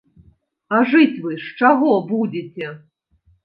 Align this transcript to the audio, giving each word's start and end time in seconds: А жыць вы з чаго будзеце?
А 0.77 0.79
жыць 0.93 1.21
вы 1.27 1.31
з 1.43 1.53
чаго 1.61 1.93
будзеце? 2.11 2.77